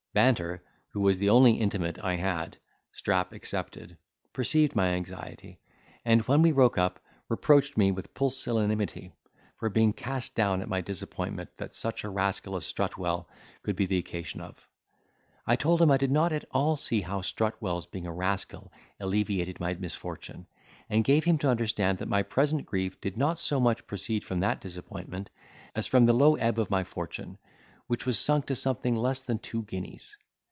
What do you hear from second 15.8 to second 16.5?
him I did not at